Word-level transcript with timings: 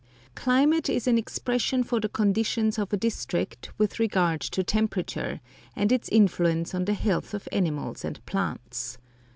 Climate 0.33 0.89
is 0.89 1.05
an 1.05 1.19
expression 1.19 1.83
for 1.83 1.99
the 1.99 2.09
conditions 2.09 2.79
of 2.79 2.91
a 2.91 2.97
district 2.97 3.69
with 3.77 3.99
regard 3.99 4.41
to 4.41 4.63
temperature, 4.63 5.41
and 5.75 5.91
its 5.91 6.09
influence 6.09 6.73
on 6.73 6.85
the 6.85 6.95
health 6.95 7.35
of 7.35 7.47
animals 7.51 8.03
and 8.03 8.25
plants. 8.25 8.97